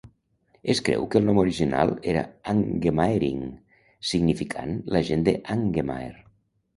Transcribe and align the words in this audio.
Es 0.73 0.79
creu 0.85 1.03
que 1.15 1.17
el 1.19 1.25
nom 1.25 1.41
original 1.41 1.91
era 2.13 2.23
"Angenmaering" 2.53 3.43
significant 4.13 4.73
la 4.97 5.03
gent 5.11 5.27
d'Angenmaer. 5.29 6.09